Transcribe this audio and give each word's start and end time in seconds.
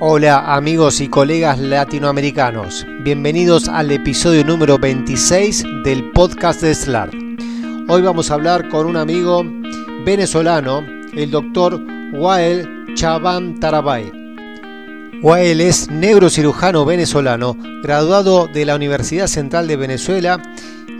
Hola 0.00 0.56
amigos 0.56 1.00
y 1.00 1.06
colegas 1.06 1.60
latinoamericanos, 1.60 2.84
bienvenidos 3.04 3.68
al 3.68 3.92
episodio 3.92 4.44
número 4.44 4.76
26 4.76 5.64
del 5.84 6.10
podcast 6.10 6.60
de 6.62 6.74
SLAR. 6.74 7.10
Hoy 7.88 8.02
vamos 8.02 8.28
a 8.28 8.34
hablar 8.34 8.68
con 8.70 8.86
un 8.86 8.96
amigo 8.96 9.44
venezolano, 10.04 10.84
el 11.12 11.30
doctor 11.30 11.80
Wael 12.12 12.68
Chabán 12.94 13.60
Tarabay. 13.60 14.10
Wael 15.22 15.60
es 15.60 15.88
neurocirujano 15.88 16.84
venezolano, 16.84 17.56
graduado 17.84 18.48
de 18.48 18.64
la 18.64 18.74
Universidad 18.74 19.28
Central 19.28 19.68
de 19.68 19.76
Venezuela 19.76 20.42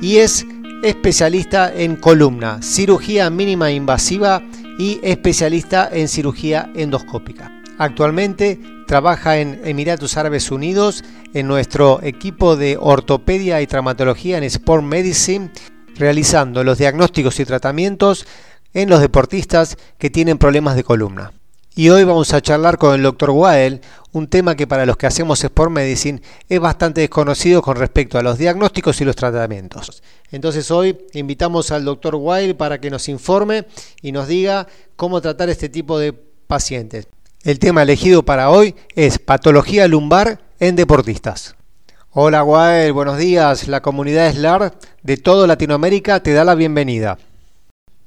y 0.00 0.18
es 0.18 0.46
especialista 0.84 1.74
en 1.74 1.96
columna, 1.96 2.62
cirugía 2.62 3.28
mínima 3.28 3.72
invasiva 3.72 4.40
y 4.78 5.00
especialista 5.02 5.88
en 5.92 6.06
cirugía 6.06 6.70
endoscópica. 6.76 7.53
Actualmente 7.78 8.60
trabaja 8.86 9.38
en 9.38 9.60
Emiratos 9.64 10.16
Árabes 10.16 10.50
Unidos 10.50 11.02
en 11.32 11.48
nuestro 11.48 12.00
equipo 12.02 12.56
de 12.56 12.76
ortopedia 12.80 13.60
y 13.60 13.66
traumatología 13.66 14.38
en 14.38 14.44
Sport 14.44 14.84
Medicine, 14.84 15.50
realizando 15.96 16.62
los 16.62 16.78
diagnósticos 16.78 17.40
y 17.40 17.44
tratamientos 17.44 18.26
en 18.74 18.88
los 18.88 19.00
deportistas 19.00 19.76
que 19.98 20.10
tienen 20.10 20.38
problemas 20.38 20.76
de 20.76 20.84
columna. 20.84 21.32
Y 21.76 21.88
hoy 21.88 22.04
vamos 22.04 22.32
a 22.32 22.40
charlar 22.40 22.78
con 22.78 22.94
el 22.94 23.02
Dr. 23.02 23.30
Wael, 23.30 23.80
un 24.12 24.28
tema 24.28 24.54
que 24.54 24.68
para 24.68 24.86
los 24.86 24.96
que 24.96 25.08
hacemos 25.08 25.42
Sport 25.42 25.72
Medicine 25.72 26.22
es 26.48 26.60
bastante 26.60 27.00
desconocido 27.00 27.62
con 27.62 27.76
respecto 27.76 28.16
a 28.16 28.22
los 28.22 28.38
diagnósticos 28.38 29.00
y 29.00 29.04
los 29.04 29.16
tratamientos. 29.16 30.00
Entonces 30.30 30.70
hoy 30.70 30.96
invitamos 31.14 31.72
al 31.72 31.84
Dr. 31.84 32.14
Wael 32.14 32.54
para 32.54 32.80
que 32.80 32.90
nos 32.90 33.08
informe 33.08 33.66
y 34.00 34.12
nos 34.12 34.28
diga 34.28 34.68
cómo 34.94 35.20
tratar 35.20 35.48
este 35.48 35.68
tipo 35.68 35.98
de 35.98 36.12
pacientes. 36.12 37.08
El 37.44 37.58
tema 37.58 37.82
elegido 37.82 38.22
para 38.22 38.48
hoy 38.48 38.74
es 38.94 39.18
patología 39.18 39.86
lumbar 39.86 40.40
en 40.60 40.76
deportistas. 40.76 41.56
Hola 42.10 42.42
Wael, 42.42 42.94
buenos 42.94 43.18
días. 43.18 43.68
La 43.68 43.82
comunidad 43.82 44.32
SLAR 44.32 44.72
de 45.02 45.16
toda 45.18 45.46
Latinoamérica 45.46 46.22
te 46.22 46.32
da 46.32 46.42
la 46.42 46.54
bienvenida. 46.54 47.18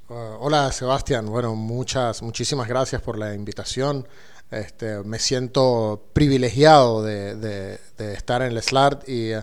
Uh, 0.09 0.39
hola 0.39 0.72
Sebastián, 0.72 1.28
bueno, 1.28 1.53
muchas, 1.53 2.23
muchísimas 2.23 2.67
gracias 2.67 3.00
por 3.03 3.20
la 3.20 3.36
invitación. 3.36 4.08
Este, 4.50 5.03
me 5.03 5.20
siento 5.20 6.02
privilegiado 6.14 7.04
de, 7.04 7.78
estar 8.00 8.42
en 8.42 8.54
el 8.54 8.64
SLAR 8.64 9.02
y, 9.06 9.33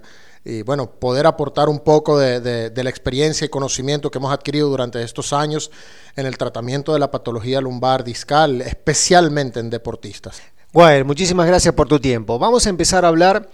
y, 0.45 0.63
bueno, 0.63 0.91
poder 0.91 1.27
aportar 1.27 1.69
un 1.69 1.81
poco 1.81 2.19
de, 2.19 2.71
la 2.75 2.91
experiencia 2.91 3.45
y 3.47 3.49
conocimiento 3.49 4.11
que 4.11 4.19
hemos 4.19 4.33
adquirido 4.33 4.69
durante 4.69 5.03
estos 5.03 5.33
años 5.33 5.71
en 6.17 6.27
el 6.27 6.37
tratamiento 6.37 6.93
de 6.93 6.99
la 6.99 7.11
patología 7.11 7.61
lumbar 7.61 8.05
discal, 8.05 8.61
especialmente 8.61 9.61
en 9.61 9.71
deportistas. 9.71 10.43
Bueno, 10.73 11.07
muchísimas 11.07 11.47
gracias 11.47 11.73
por 11.75 11.89
tu 11.89 11.99
tiempo. 11.99 12.39
Vamos 12.39 12.67
a 12.67 12.71
empezar 12.71 13.05
a 13.05 13.09
hablar 13.09 13.49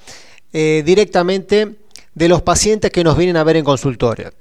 eh, 0.53 0.83
directamente 0.85 1.77
de 2.15 2.29
los 2.29 2.43
pacientes 2.43 2.91
que 2.91 3.05
nos 3.05 3.17
vienen 3.17 3.37
a 3.37 3.45
ver 3.45 3.57
en 3.57 3.65
consultorio. 3.65 4.33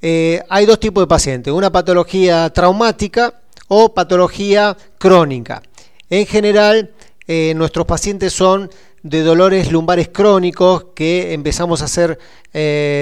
Eh, 0.00 0.42
hay 0.48 0.66
dos 0.66 0.80
tipos 0.80 1.02
de 1.02 1.06
pacientes, 1.06 1.52
una 1.52 1.70
patología 1.70 2.48
traumática 2.50 3.40
o 3.68 3.92
patología 3.92 4.76
crónica. 4.98 5.62
En 6.08 6.26
general, 6.26 6.90
eh, 7.26 7.52
nuestros 7.54 7.86
pacientes 7.86 8.32
son 8.32 8.70
de 9.02 9.22
dolores 9.22 9.72
lumbares 9.72 10.08
crónicos 10.08 10.86
que 10.94 11.32
empezamos 11.32 11.82
a 11.82 11.86
hacer 11.86 12.18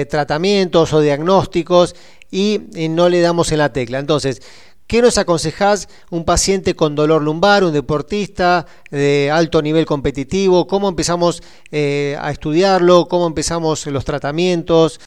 tratamientos 0.09 0.93
o 0.93 1.01
diagnósticos 1.01 1.95
y 2.31 2.59
no 2.89 3.09
le 3.09 3.21
damos 3.21 3.51
en 3.51 3.59
la 3.59 3.73
tecla. 3.73 3.99
Entonces, 3.99 4.41
¿qué 4.91 5.01
nos 5.01 5.17
aconsejás 5.17 5.87
un 6.09 6.25
paciente 6.25 6.75
con 6.75 6.95
dolor 6.95 7.21
lumbar, 7.21 7.63
un 7.63 7.71
deportista 7.71 8.65
de 8.89 9.31
alto 9.31 9.61
nivel 9.61 9.85
competitivo? 9.85 10.67
¿Cómo 10.67 10.89
empezamos 10.89 11.41
eh, 11.71 12.17
a 12.19 12.29
estudiarlo? 12.29 13.07
¿Cómo 13.07 13.25
empezamos 13.25 13.87
los 13.87 14.03
tratamientos? 14.03 14.99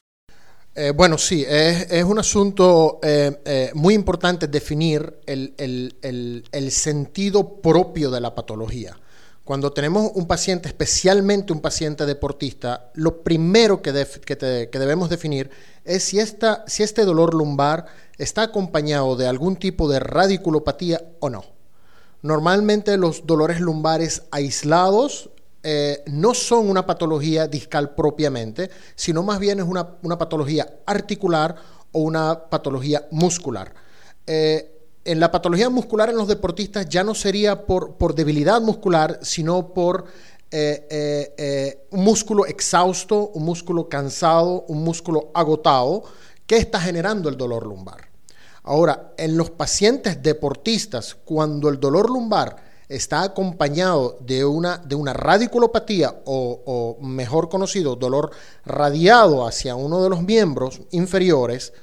Eh, 0.73 0.89
bueno, 0.89 1.19
sí, 1.19 1.45
es, 1.47 2.03
un 2.03 2.17
asunto 2.17 2.99
eh, 3.03 3.69
muy 3.75 3.93
importante 3.93 4.47
definir 4.47 5.19
el, 5.27 6.71
sentido 6.71 7.61
propio 7.61 8.09
de 8.09 8.21
la 8.21 8.33
patología. 8.33 8.97
Cuando 9.45 9.71
tenemos 9.71 10.11
un 10.15 10.25
paciente, 10.25 10.67
especialmente 10.67 11.53
un 11.53 11.61
paciente 11.61 12.07
deportista, 12.07 12.89
lo 12.95 13.21
primero 13.21 13.83
que, 13.83 13.91
debemos 13.91 15.07
definir 15.07 15.51
es 15.83 16.03
si, 16.03 16.17
este 16.19 17.05
dolor 17.05 17.35
lumbar 17.35 17.85
está 18.17 18.41
acompañado 18.41 19.15
de 19.15 19.27
algún 19.27 19.55
tipo 19.57 19.87
de 19.87 19.99
radiculopatía 19.99 20.99
o 21.19 21.29
no. 21.29 21.45
Normalmente 22.23 22.97
los 22.97 23.27
dolores 23.27 23.59
lumbares 23.59 24.23
aislados 24.31 25.29
eh, 25.61 26.03
no 26.07 26.33
son 26.33 26.67
una 26.67 26.87
patología 26.87 27.45
discal 27.45 27.93
propiamente, 27.93 28.71
sino 28.95 29.21
más 29.21 29.37
bien 29.37 29.59
es 29.59 29.65
una, 29.67 30.17
patología 30.17 30.79
articular 30.87 31.55
o 31.91 31.99
una 31.99 32.49
patología 32.49 33.05
muscular. 33.11 33.75
Eh, 34.25 34.74
en 35.05 35.19
la 35.19 35.31
patología 35.31 35.69
muscular 35.69 36.09
en 36.09 36.17
los 36.17 36.27
deportistas 36.27 36.89
ya 36.89 37.03
no 37.03 37.13
sería 37.13 37.65
por, 37.65 38.15
debilidad 38.15 38.59
muscular, 38.59 39.19
sino 39.21 39.73
por 39.73 40.05
eh, 40.51 40.87
eh, 40.89 41.33
eh, 41.37 41.87
un 41.91 42.03
músculo 42.03 42.45
exhausto, 42.47 43.29
un 43.29 43.45
músculo 43.45 43.87
cansado, 43.87 44.65
un 44.67 44.83
músculo 44.83 45.29
agotado, 45.33 46.03
que 46.47 46.57
está 46.57 46.79
generando 46.79 47.29
el 47.29 47.37
dolor 47.37 47.67
lumbar. 47.67 48.09
Ahora, 48.63 49.13
en 49.17 49.37
los 49.37 49.51
pacientes 49.51 50.23
deportistas, 50.23 51.15
cuando 51.23 51.69
el 51.69 51.79
dolor 51.79 52.09
lumbar 52.09 52.55
está 52.89 53.21
acompañado 53.21 54.17
de 54.21 54.43
una, 54.43 54.81
radiculopatía 55.13 56.15
o 56.25 56.97
mejor 57.01 57.49
conocido, 57.49 57.95
dolor 57.95 58.31
radiado 58.65 59.45
hacia 59.45 59.75
uno 59.75 60.01
de 60.01 60.09
los 60.09 60.23
miembros 60.23 60.81
inferiores, 60.91 61.73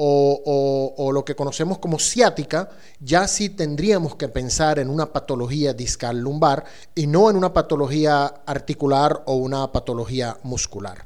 o, 0.00 1.10
lo 1.12 1.24
que 1.24 1.34
conocemos 1.34 1.78
como 1.78 1.98
ciática, 1.98 2.70
ya 3.00 3.26
sí 3.26 3.50
tendríamos 3.50 4.14
que 4.14 4.28
pensar 4.28 4.78
en 4.78 4.90
una 4.90 5.12
patología 5.12 5.72
discal 5.72 6.20
lumbar 6.20 6.64
y 6.94 7.08
no 7.08 7.28
en 7.30 7.36
una 7.36 7.52
patología 7.52 8.26
articular 8.46 9.22
o 9.26 9.34
una 9.34 9.72
patología 9.72 10.36
muscular. 10.44 11.04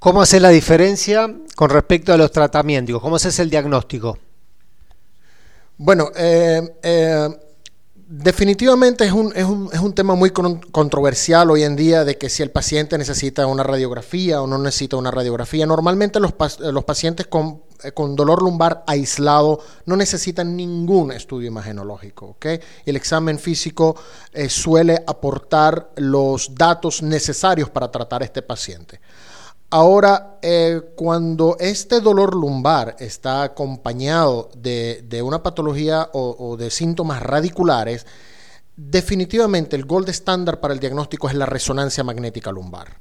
¿Cómo 0.00 0.22
hacer 0.22 0.42
la 0.42 0.48
diferencia 0.48 1.32
con 1.54 1.70
respecto 1.70 2.12
a 2.12 2.16
los 2.16 2.32
tratamientos? 2.32 3.00
¿Cómo 3.00 3.16
haces 3.16 3.38
el 3.38 3.50
diagnóstico? 3.50 4.18
Bueno, 5.76 6.10
eh, 6.16 6.76
eh, 6.82 7.28
Definitivamente 8.12 9.04
es 9.04 9.12
un, 9.12 9.32
es, 9.36 9.44
un, 9.44 9.70
es 9.72 9.78
un, 9.78 9.92
tema 9.92 10.16
muy 10.16 10.30
controversial 10.30 11.48
hoy 11.48 11.62
en 11.62 11.76
día 11.76 12.04
de 12.04 12.18
que 12.18 12.28
si 12.28 12.42
el 12.42 12.50
paciente 12.50 12.98
necesita 12.98 13.46
una 13.46 13.62
radiografía 13.62 14.42
o 14.42 14.48
no 14.48 14.58
necesita 14.58 14.96
una 14.96 15.12
radiografía. 15.12 15.64
Normalmente 15.64 16.18
los, 16.18 16.34
los 16.58 16.82
pacientes 16.82 17.28
con, 17.28 17.62
eh, 17.84 17.92
con, 17.92 18.16
dolor 18.16 18.42
lumbar 18.42 18.82
aislado 18.88 19.60
no 19.86 19.94
necesitan 19.94 20.56
ningún 20.56 21.12
estudio 21.12 21.46
imagenológico. 21.46 22.36
El 22.84 22.96
examen 22.96 23.38
físico 23.38 23.94
eh, 24.32 24.48
suele 24.48 25.04
aportar 25.06 25.90
los 25.94 26.52
datos 26.56 27.04
necesarios 27.04 27.70
para 27.70 27.92
tratar 27.92 28.22
a 28.22 28.24
este 28.24 28.42
paciente. 28.42 29.00
Ahora, 29.72 30.38
eh, 30.42 30.80
cuando 30.96 31.56
este 31.60 32.00
dolor 32.00 32.34
lumbar 32.34 32.96
está 32.98 33.44
acompañado 33.44 34.50
de, 34.56 35.22
una 35.24 35.44
patología 35.44 36.10
o, 36.12 36.56
de 36.56 36.70
síntomas 36.70 37.22
radiculares, 37.22 38.04
definitivamente 38.76 39.76
el 39.76 39.84
gold 39.84 40.08
estándar 40.08 40.58
para 40.58 40.74
el 40.74 40.80
diagnóstico 40.80 41.28
es 41.28 41.36
la 41.36 41.46
resonancia 41.46 42.02
magnética 42.02 42.50
lumbar. 42.50 42.98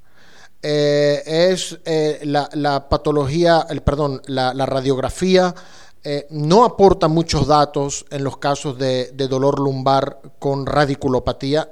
Eh, 0.62 1.24
es 1.26 1.80
eh, 1.86 2.20
la, 2.24 2.88
patología, 2.88 3.66
el, 3.68 3.82
perdón, 3.82 4.22
la, 4.28 4.54
radiografía 4.68 5.56
no 6.30 6.66
aporta 6.66 7.08
muchos 7.08 7.48
datos 7.48 8.06
en 8.12 8.24
los 8.24 8.38
casos 8.38 8.78
de, 8.78 9.12
de 9.14 9.28
dolor 9.28 9.60
lumbar 9.60 10.22
con 10.38 10.68
radiculopatía 10.68 11.70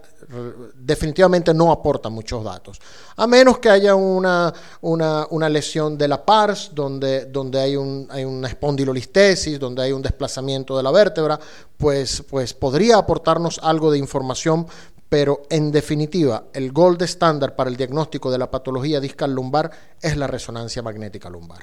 definitivamente 0.76 1.54
no 1.54 1.72
aporta 1.72 2.10
muchos 2.10 2.44
datos. 2.44 2.80
A 3.16 3.28
menos 3.28 3.60
que 3.60 3.70
haya 3.70 3.96
una, 3.96 4.54
una, 4.82 5.50
lesión 5.50 5.98
de 5.98 6.08
la 6.08 6.24
pars, 6.24 6.72
donde, 6.74 7.26
donde 7.26 7.60
hay, 7.60 7.76
un, 7.76 8.08
hay 8.10 8.26
una 8.26 8.48
espondilolistesis, 8.48 9.60
donde 9.60 9.84
hay 9.84 9.92
un 9.92 10.02
desplazamiento 10.02 10.76
de 10.76 10.84
la 10.84 10.92
vértebra, 10.92 11.40
pues, 11.78 12.24
pues 12.30 12.54
podría 12.54 12.98
aportarnos 12.98 13.60
algo 13.64 13.92
de 13.92 14.00
información, 14.00 14.68
pero 15.10 15.44
en 15.50 15.72
definitiva, 15.72 16.46
el 16.54 16.74
gold 16.74 17.02
estándar 17.02 17.56
para 17.56 17.70
el 17.70 17.78
diagnóstico 17.78 18.30
de 18.30 18.38
la 18.38 18.52
patología 18.52 19.00
discal 19.00 19.34
lumbar 19.34 19.72
es 20.02 20.18
la 20.18 20.28
resonancia 20.28 20.82
magnética 20.82 21.30
lumbar. 21.30 21.62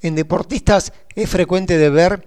En 0.00 0.14
deportistas 0.14 0.92
es 1.14 1.28
frecuente 1.28 1.76
de 1.76 1.90
ver 1.90 2.24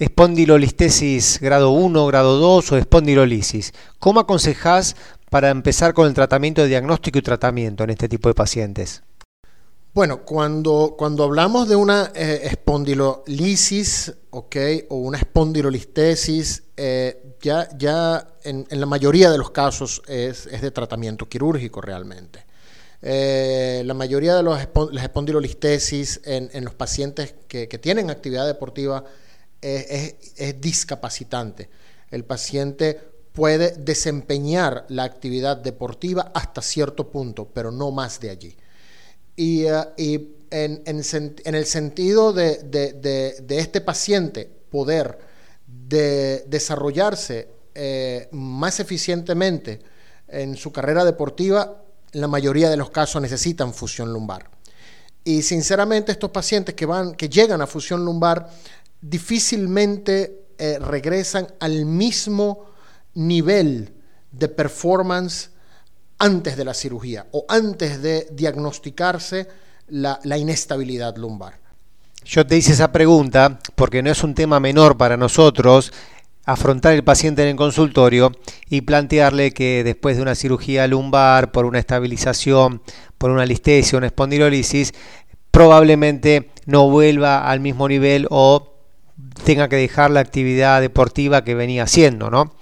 espondilolistesis 0.00 1.38
grado 1.40 1.70
1, 1.70 2.06
grado 2.06 2.38
2 2.38 2.72
o 2.72 2.76
espondilolisis. 2.76 3.72
¿Cómo 3.98 4.20
aconsejás 4.20 4.96
para 5.30 5.50
empezar 5.50 5.94
con 5.94 6.08
el 6.08 6.14
tratamiento 6.14 6.62
de 6.62 6.68
diagnóstico 6.68 7.18
y 7.18 7.22
tratamiento 7.22 7.84
en 7.84 7.90
este 7.90 8.08
tipo 8.08 8.28
de 8.28 8.34
pacientes? 8.34 9.02
Bueno, 9.92 10.22
cuando, 10.24 10.94
cuando 10.96 11.24
hablamos 11.24 11.68
de 11.68 11.76
una 11.76 12.12
eh, 12.14 12.40
espondilolisis. 12.44 14.14
O 14.32 14.46
una 14.90 15.18
espondilolistesis, 15.18 16.62
eh, 16.76 17.34
ya, 17.42 17.68
ya 17.76 18.28
en, 18.44 18.64
la 18.70 18.86
mayoría 18.86 19.28
de 19.28 19.38
los 19.38 19.50
casos 19.50 20.02
es, 20.06 20.48
de 20.48 20.70
tratamiento 20.70 21.28
quirúrgico 21.28 21.80
realmente. 21.80 22.46
Eh, 23.02 23.82
la 23.84 23.94
mayoría 23.94 24.36
de 24.36 24.44
los 24.44 24.56
las 24.92 25.02
espondilolistesis 25.02 26.20
en, 26.24 26.64
los 26.64 26.74
pacientes 26.74 27.34
que, 27.48 27.66
tienen 27.66 28.08
actividad 28.10 28.46
deportiva 28.46 29.04
es, 29.60 30.14
es 30.36 30.60
discapacitante. 30.60 31.68
El 32.10 32.24
paciente 32.24 32.98
puede 33.32 33.72
desempeñar 33.72 34.86
la 34.88 35.04
actividad 35.04 35.56
deportiva 35.56 36.32
hasta 36.34 36.62
cierto 36.62 37.10
punto, 37.10 37.48
pero 37.52 37.70
no 37.70 37.90
más 37.90 38.20
de 38.20 38.30
allí. 38.30 38.56
Y, 39.36 39.64
eh, 39.64 40.34
en, 40.50 40.82
el 41.54 41.66
sentido 41.66 42.32
de, 42.32 43.44
este 43.48 43.80
paciente 43.80 44.50
poder 44.70 45.18
desarrollarse 45.66 47.48
eh, 47.74 48.28
más 48.32 48.80
eficientemente 48.80 49.80
en 50.28 50.56
su 50.56 50.72
carrera 50.72 51.04
deportiva, 51.04 51.82
la 52.12 52.26
mayoría 52.26 52.68
de 52.68 52.76
los 52.76 52.90
casos 52.90 53.22
necesitan 53.22 53.72
fusión 53.72 54.12
lumbar. 54.12 54.50
Y 55.22 55.42
sinceramente 55.42 56.12
estos 56.12 56.30
pacientes 56.30 56.74
que, 56.74 56.86
van, 56.86 57.14
que 57.14 57.28
llegan 57.28 57.62
a 57.62 57.66
fusión 57.66 58.04
lumbar 58.04 58.50
difícilmente 59.00 60.46
eh, 60.58 60.78
regresan 60.78 61.46
al 61.58 61.86
mismo 61.86 62.66
nivel 63.14 63.94
de 64.30 64.48
performance 64.48 65.50
antes 66.18 66.56
de 66.56 66.64
la 66.64 66.74
cirugía 66.74 67.26
o 67.32 67.46
antes 67.48 68.02
de 68.02 68.28
diagnosticarse 68.32 69.48
la, 69.88 70.20
inestabilidad 70.38 71.16
lumbar. 71.16 71.58
Yo 72.24 72.46
te 72.46 72.56
hice 72.56 72.72
esa 72.72 72.92
pregunta 72.92 73.58
porque 73.74 74.02
no 74.02 74.10
es 74.10 74.22
un 74.22 74.34
tema 74.34 74.60
menor 74.60 74.96
para 74.96 75.16
nosotros 75.16 75.92
afrontar 76.44 76.92
el 76.92 77.04
paciente 77.04 77.42
en 77.42 77.48
el 77.48 77.56
consultorio 77.56 78.32
y 78.68 78.82
plantearle 78.82 79.52
que 79.52 79.82
después 79.82 80.16
de 80.16 80.22
una 80.22 80.34
cirugía 80.34 80.86
lumbar, 80.86 81.52
por 81.52 81.64
una 81.64 81.78
estabilización, 81.78 82.82
por 83.18 83.30
una 83.30 83.46
listesia, 83.46 83.98
una 83.98 84.08
espondilolisis, 84.08 84.92
probablemente 85.50 86.50
no 86.66 86.88
vuelva 86.90 87.50
al 87.50 87.60
mismo 87.60 87.88
nivel 87.88 88.26
o 88.30 88.69
tenga 89.44 89.68
que 89.68 89.76
dejar 89.76 90.10
la 90.10 90.20
actividad 90.20 90.80
deportiva 90.80 91.44
que 91.44 91.54
venía 91.54 91.84
haciendo, 91.84 92.30
¿no? 92.30 92.54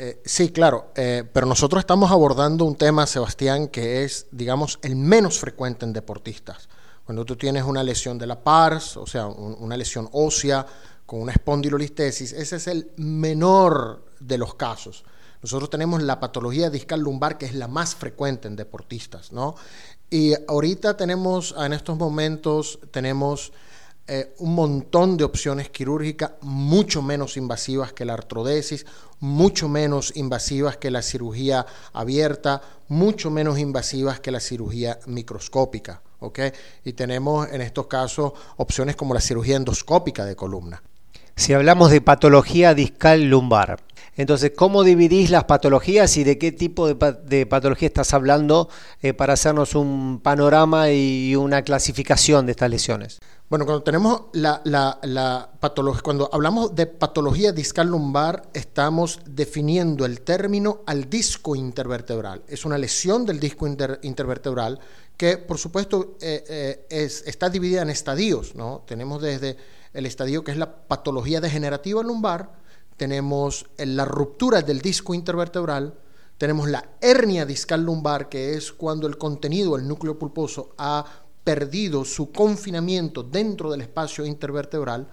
Eh, 0.00 0.20
sí, 0.24 0.50
claro, 0.50 0.92
eh, 0.94 1.24
pero 1.32 1.46
nosotros 1.46 1.80
estamos 1.80 2.12
abordando 2.12 2.64
un 2.64 2.76
tema, 2.76 3.06
Sebastián, 3.06 3.68
que 3.68 4.04
es, 4.04 4.26
digamos, 4.30 4.78
el 4.82 4.94
menos 4.94 5.38
frecuente 5.40 5.84
en 5.84 5.92
deportistas. 5.92 6.68
Cuando 7.04 7.24
tú 7.24 7.36
tienes 7.36 7.64
una 7.64 7.82
lesión 7.82 8.18
de 8.18 8.26
la 8.26 8.38
pars, 8.38 8.96
o 8.96 9.06
sea, 9.06 9.26
una 9.26 9.76
lesión 9.76 10.08
ósea 10.12 10.64
con 11.04 11.22
una 11.22 11.32
espondilolistesis, 11.32 12.32
ese 12.32 12.56
es 12.56 12.66
el 12.68 12.92
menor 12.96 14.04
de 14.20 14.38
los 14.38 14.54
casos. 14.54 15.04
Nosotros 15.42 15.70
tenemos 15.70 16.02
la 16.02 16.20
patología 16.20 16.70
discal 16.70 17.00
lumbar, 17.00 17.38
que 17.38 17.46
es 17.46 17.54
la 17.54 17.66
más 17.66 17.94
frecuente 17.94 18.46
en 18.46 18.56
deportistas, 18.56 19.32
¿no? 19.32 19.54
Y 20.10 20.34
ahorita 20.46 20.96
tenemos, 20.96 21.54
en 21.58 21.72
estos 21.72 21.96
momentos, 21.96 22.78
tenemos 22.90 23.52
eh, 24.08 24.34
un 24.38 24.54
montón 24.54 25.18
de 25.18 25.24
opciones 25.24 25.68
quirúrgicas 25.68 26.32
mucho 26.40 27.02
menos 27.02 27.36
invasivas 27.36 27.92
que 27.92 28.06
la 28.06 28.14
artrodesis, 28.14 28.86
mucho 29.20 29.68
menos 29.68 30.16
invasivas 30.16 30.78
que 30.78 30.90
la 30.90 31.02
cirugía 31.02 31.66
abierta, 31.92 32.62
mucho 32.88 33.30
menos 33.30 33.58
invasivas 33.58 34.18
que 34.20 34.30
la 34.30 34.40
cirugía 34.40 34.98
microscópica. 35.06 36.00
Y 36.84 36.92
tenemos 36.94 37.48
en 37.52 37.60
estos 37.60 37.86
casos 37.86 38.32
opciones 38.56 38.96
como 38.96 39.14
la 39.14 39.20
cirugía 39.20 39.56
endoscópica 39.56 40.24
de 40.24 40.34
columna. 40.34 40.82
Si 41.36 41.52
hablamos 41.52 41.90
de 41.90 42.00
patología 42.00 42.74
discal 42.74 43.24
lumbar, 43.24 43.78
entonces, 44.18 44.50
¿cómo 44.56 44.82
dividís 44.82 45.30
las 45.30 45.44
patologías 45.44 46.16
y 46.16 46.24
de 46.24 46.38
qué 46.38 46.50
tipo 46.50 46.92
de, 46.92 47.46
patología 47.46 47.86
estás 47.86 48.12
hablando 48.12 48.68
eh, 49.00 49.14
para 49.14 49.34
hacernos 49.34 49.76
un 49.76 50.18
panorama 50.20 50.90
y 50.90 51.36
una 51.36 51.62
clasificación 51.62 52.44
de 52.44 52.50
estas 52.50 52.68
lesiones? 52.68 53.20
Bueno, 53.50 53.64
cuando 53.64 53.82
tenemos 53.82 54.24
la, 54.34 55.50
patología, 55.58 56.02
hablamos 56.32 56.74
de 56.74 56.86
patología 56.86 57.50
discal 57.50 57.88
lumbar, 57.88 58.50
estamos 58.52 59.20
definiendo 59.24 60.04
el 60.04 60.20
término 60.20 60.82
al 60.84 61.08
disco 61.08 61.56
intervertebral. 61.56 62.42
Es 62.46 62.66
una 62.66 62.76
lesión 62.76 63.24
del 63.24 63.40
disco 63.40 63.66
intervertebral 63.66 64.78
que, 65.16 65.38
por 65.38 65.56
supuesto, 65.56 66.18
eh, 66.20 66.44
eh, 66.46 66.86
es, 66.90 67.24
está 67.26 67.48
dividida 67.48 67.80
en 67.80 67.88
estadios. 67.88 68.54
¿no? 68.54 68.82
Tenemos 68.86 69.22
desde 69.22 69.56
el 69.94 70.04
estadio 70.04 70.44
que 70.44 70.50
es 70.50 70.58
la 70.58 70.86
patología 70.86 71.40
degenerativa 71.40 72.02
lumbar, 72.02 72.52
tenemos 72.98 73.64
la 73.78 74.04
ruptura 74.04 74.60
del 74.60 74.82
disco 74.82 75.14
intervertebral, 75.14 75.94
tenemos 76.36 76.68
la 76.68 76.84
hernia 77.00 77.46
discal 77.46 77.82
lumbar, 77.82 78.28
que 78.28 78.52
es 78.54 78.72
cuando 78.72 79.06
el 79.06 79.16
contenido, 79.16 79.74
el 79.74 79.88
núcleo 79.88 80.18
pulposo, 80.18 80.74
ha 80.76 81.04
perdido 81.48 82.04
su 82.04 82.30
confinamiento 82.30 83.22
dentro 83.22 83.70
del 83.70 83.80
espacio 83.80 84.26
intervertebral, 84.26 85.08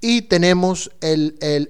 y 0.00 0.22
tenemos 0.22 0.90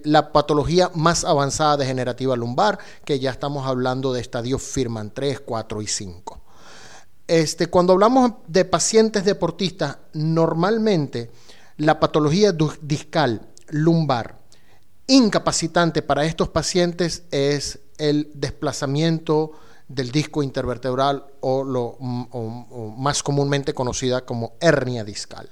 la 0.04 0.30
patología 0.30 0.88
más 0.94 1.24
avanzada 1.24 1.78
degenerativa 1.78 2.36
lumbar, 2.36 2.78
que 3.04 3.18
ya 3.18 3.32
estamos 3.32 3.66
hablando 3.66 4.12
de 4.12 4.20
estadios 4.20 4.62
Firman 4.62 5.12
3, 5.12 5.40
4 5.40 5.82
y 5.82 5.86
5. 5.88 6.40
Este, 7.26 7.66
cuando 7.66 7.94
hablamos 7.94 8.34
de 8.46 8.64
pacientes 8.64 9.24
deportistas, 9.24 9.98
normalmente 10.12 11.32
la 11.78 11.98
patología 11.98 12.54
discal 12.82 13.48
lumbar 13.70 14.38
incapacitante 15.08 16.02
para 16.02 16.24
estos 16.24 16.50
pacientes 16.50 17.24
es 17.32 17.80
el 17.98 18.30
desplazamiento 18.32 19.50
del 19.94 20.10
disco 20.10 20.42
intervertebral 20.42 21.24
o 21.40 21.64
lo 21.64 21.96
más 22.96 23.22
comúnmente 23.22 23.74
conocida 23.74 24.24
como 24.24 24.54
hernia 24.60 25.04
discal. 25.04 25.50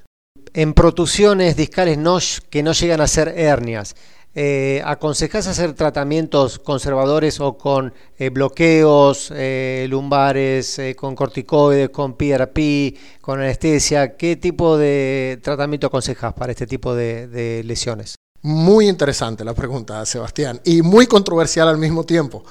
En 0.55 0.75
protusiones 0.75 1.57
discales 1.57 1.99
no, 1.99 2.19
que 2.51 2.63
no 2.63 2.73
llegan 2.73 3.01
a 3.01 3.07
ser 3.07 3.29
hernias, 3.37 3.95
eh, 4.35 4.83
¿aconsejás 4.85 5.47
hacer 5.47 5.75
tratamientos 5.75 6.59
conservadores 6.59 7.39
o 7.41 7.59
con 7.59 7.93
eh, 8.19 8.31
bloqueos 8.31 9.31
eh, 9.35 9.87
lumbares, 9.91 10.81
con 10.97 11.15
corticoides, 11.15 11.91
con 11.91 12.17
PRP, 12.17 12.97
con 13.21 13.41
anestesia? 13.41 14.17
¿Qué 14.17 14.37
tipo 14.37 14.79
de 14.79 15.39
tratamiento 15.43 15.87
aconsejas 15.87 16.33
para 16.33 16.53
este 16.53 16.67
tipo 16.67 16.95
de 16.95 17.63
lesiones? 17.65 18.17
Muy 18.45 18.89
interesante 18.89 19.45
la 19.45 19.55
pregunta, 19.55 20.05
Sebastián, 20.05 20.61
y 20.65 20.83
muy 20.83 21.07
controversial 21.07 21.69
al 21.69 21.79
mismo 21.79 22.03
tiempo. 22.03 22.43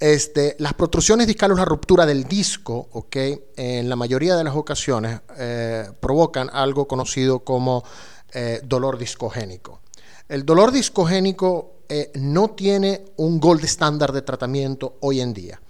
Este, 0.00 0.56
las 0.60 0.72
protrusiones 0.72 1.26
discales, 1.26 1.58
la 1.58 1.66
ruptura 1.66 2.06
del 2.06 2.24
disco, 2.24 2.88
en 3.14 3.86
la 3.86 3.96
mayoría 3.96 4.34
de 4.34 4.44
las 4.44 4.56
ocasiones 4.56 5.20
eh, 5.36 5.90
provocan 6.00 6.48
algo 6.54 6.88
conocido 6.88 7.40
como 7.40 7.84
eh, 8.32 8.62
dolor 8.64 8.96
discogénico. 8.96 9.82
El 10.26 10.46
dolor 10.46 10.72
discogénico 10.72 11.82
eh, 11.86 12.10
no 12.14 12.52
tiene 12.52 13.04
un 13.16 13.38
gold 13.38 13.62
estándar 13.62 14.10
de 14.12 14.22
tratamiento 14.22 14.96
hoy 15.00 15.20
en 15.20 15.34
día. 15.34 15.60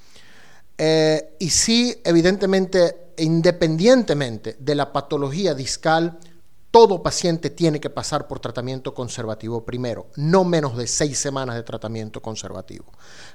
y 1.38 1.50
sí, 1.50 2.00
evidentemente, 2.04 3.12
independientemente 3.18 4.56
de 4.60 4.74
la 4.76 4.92
patología 4.92 5.54
discal, 5.54 6.18
todo 6.70 7.02
paciente 7.02 7.50
tiene 7.50 7.80
que 7.80 7.90
pasar 7.90 8.28
por 8.28 8.38
tratamiento 8.38 8.94
conservativo 8.94 9.64
primero, 9.64 10.06
no 10.16 10.44
menos 10.44 10.76
de 10.76 10.86
seis 10.86 11.18
semanas 11.18 11.56
de 11.56 11.62
tratamiento 11.62 12.22
conservativo. 12.22 12.86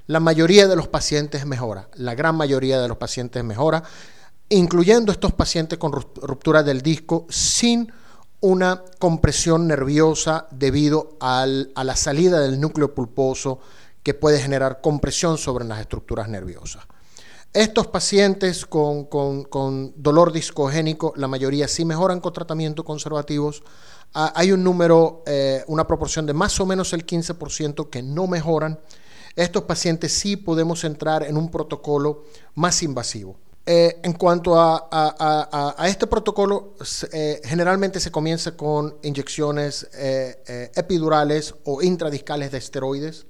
La 0.08 0.20
mayoría 0.20 0.68
de 0.68 0.75
los 0.75 0.88
pacientes 0.88 1.46
mejora, 1.46 1.89
la 1.96 2.15
gran 2.15 2.36
mayoría 2.36 2.80
de 2.80 2.88
los 2.88 2.98
pacientes 2.98 3.44
mejora, 3.44 3.84
incluyendo 4.50 5.12
estos 5.12 5.34
pacientes 5.34 5.77
con 5.77 5.92
ruptura 5.92 6.63
del 6.63 6.82
disco 6.82 7.25
sin 7.30 7.92
una 8.39 8.84
compresión 9.00 9.68
nerviosa 9.68 10.48
debido 10.51 11.18
a 11.20 11.46
la 11.46 11.96
salida 11.96 12.39
del 12.39 12.60
núcleo 12.60 12.94
pulposo 12.94 13.60
que 14.04 14.13
puede 14.13 14.39
generar 14.39 14.82
compresión 14.82 15.38
sobre 15.38 15.65
las 15.65 15.80
estructuras 15.80 16.30
nerviosas. 16.30 16.86
Estos 17.55 17.88
pacientes 17.88 18.65
con, 18.65 19.07
dolor 19.95 20.33
discogénico, 20.33 21.13
la 21.15 21.29
mayoría 21.29 21.69
sí 21.69 21.85
mejoran 21.85 22.19
con 22.19 22.33
tratamientos 22.33 22.83
conservativos. 22.83 23.63
Ah, 24.13 24.33
hay 24.35 24.51
un 24.51 24.62
número, 24.62 25.24
eh, 25.25 25.63
una 25.67 25.88
proporción 25.88 26.25
de 26.25 26.33
más 26.33 26.59
o 26.59 26.65
menos 26.65 26.91
el 26.91 27.05
15% 27.05 27.89
que 27.89 28.03
no 28.03 28.27
mejoran. 28.27 28.77
Estos 29.38 29.63
pacientes 29.63 30.12
sí 30.12 30.35
podemos 30.35 30.83
entrar 30.83 31.24
en 31.24 31.38
un 31.38 31.50
protocolo 31.50 32.25
más 32.55 32.83
invasivo. 32.83 33.38
Eh, 33.65 34.01
en 34.03 34.12
cuanto 34.12 34.59
a, 34.59 35.77
este 35.85 36.07
protocolo, 36.07 36.74
eh, 37.13 37.39
generalmente 37.45 38.01
se 38.01 38.12
comienza 38.12 38.57
con 38.57 38.97
inyecciones 39.01 39.88
epidurales 40.75 41.55
o 41.63 41.81
intradiscales 41.81 42.51
de 42.51 42.57
esteroides 42.57 43.25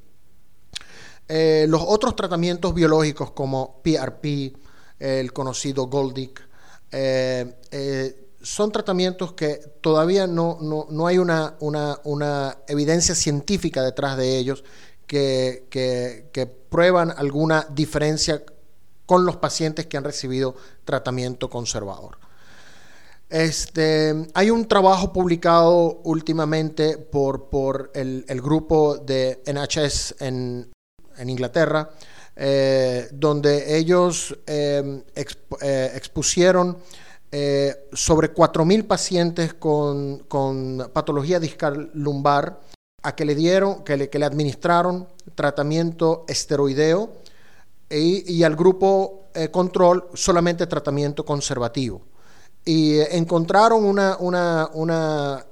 eh, 1.28 1.66
los 1.68 1.82
otros 1.86 2.16
tratamientos 2.16 2.74
biológicos 2.74 3.32
como 3.32 3.82
PRP, 3.82 4.54
el 5.00 5.34
conocido 5.34 5.88
Goldic, 5.88 6.48
eh, 6.92 7.56
eh, 7.72 8.28
son 8.42 8.72
tratamientos 8.72 9.34
que 9.34 9.56
todavía 9.82 10.28
no, 10.28 10.60
no, 10.62 11.08
hay 11.08 11.18
una, 11.18 11.56
una, 11.60 12.58
evidencia 12.68 13.16
científica 13.16 13.82
detrás 13.82 14.18
de 14.18 14.38
ellos 14.38 14.64
que, 15.08 15.66
que, 15.70 16.46
prueban 16.70 17.12
alguna 17.12 17.68
diferencia 17.72 18.44
con 19.06 19.26
los 19.26 19.38
pacientes 19.38 19.88
que 19.88 19.98
han 19.98 20.04
recibido 20.04 20.56
tratamiento 20.84 21.50
conservador. 21.50 22.18
Este, 23.30 24.28
hay 24.36 24.52
un 24.52 24.68
trabajo 24.68 25.12
publicado 25.12 26.02
últimamente 26.04 26.98
por, 26.98 27.50
por 27.50 27.92
el, 27.96 28.24
grupo 28.42 28.98
de 28.98 29.42
NHS 29.48 30.16
en, 30.20 30.72
en 31.18 31.30
Inglaterra, 31.30 31.90
eh, 32.36 33.08
donde 33.14 33.78
ellos 33.78 34.38
eh, 34.46 35.04
eh, 35.62 35.92
expusieron 35.96 36.78
sobre 37.92 38.34
4.000 38.34 38.88
pacientes 38.88 39.54
con, 39.56 40.24
patología 40.94 41.38
discal 41.38 41.92
lumbar 41.94 42.62
a 43.04 43.14
que 43.14 43.26
le 43.26 43.36
dieron, 43.36 43.84
que 43.84 43.98
le, 43.98 44.10
que 44.10 44.20
le 44.20 44.26
administraron 44.26 45.10
tratamiento 45.34 46.24
esteroideo 46.30 47.12
y, 47.90 48.42
al 48.44 48.56
grupo 48.56 49.26
control 49.52 50.08
solamente 50.14 50.66
tratamiento 50.66 51.26
conservativo 51.26 52.04
y 52.66 53.00
encontraron 53.00 53.86
una, 53.86 54.18
una, 54.20 54.70
una 54.74 55.46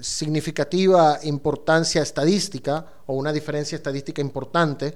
significativa 0.00 1.18
importancia 1.24 2.00
estadística 2.00 2.86
o 3.06 3.14
una 3.14 3.32
diferencia 3.32 3.74
estadística 3.74 4.20
importante 4.20 4.94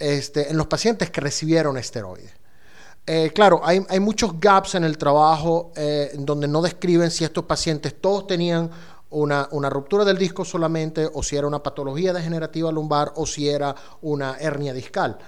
este, 0.00 0.50
en 0.50 0.56
los 0.56 0.66
pacientes 0.66 1.10
que 1.10 1.20
recibieron 1.20 1.76
esteroides. 1.76 2.32
Eh, 3.06 3.30
claro, 3.34 3.60
hay, 3.62 4.00
muchos 4.00 4.40
gaps 4.40 4.74
en 4.74 4.84
el 4.84 4.96
trabajo 4.96 5.72
eh, 5.76 6.12
donde 6.18 6.48
no 6.48 6.62
describen 6.62 7.10
si 7.10 7.24
estos 7.24 7.44
pacientes 7.44 8.00
todos 8.00 8.26
tenían 8.26 8.70
una, 9.10 9.48
ruptura 9.68 10.04
del 10.04 10.16
disco 10.16 10.44
solamente, 10.44 11.08
o 11.12 11.22
si 11.22 11.36
era 11.36 11.46
una 11.46 11.62
patología 11.62 12.12
degenerativa 12.12 12.70
lumbar, 12.72 13.12
o 13.16 13.26
si 13.26 13.48
era 13.48 13.74
una 14.02 14.36
hernia 14.38 14.72
discal. 14.72 15.18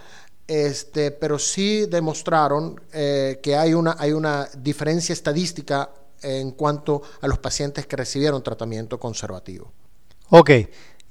Este, 0.46 1.12
pero 1.12 1.38
sí 1.38 1.86
demostraron 1.86 2.80
eh, 2.92 3.40
que 3.42 3.56
hay 3.56 3.74
una, 3.74 3.96
hay 3.98 4.12
una 4.12 4.48
diferencia 4.58 5.12
estadística 5.12 5.90
en 6.20 6.52
cuanto 6.52 7.02
a 7.20 7.26
los 7.26 7.38
pacientes 7.38 7.86
que 7.86 7.96
recibieron 7.96 8.42
tratamiento 8.42 8.98
conservativo. 8.98 9.72
Ok, 10.30 10.50